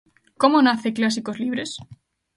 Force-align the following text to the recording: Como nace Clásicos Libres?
Como 0.41 0.57
nace 0.67 0.95
Clásicos 0.97 1.37
Libres? 1.43 1.71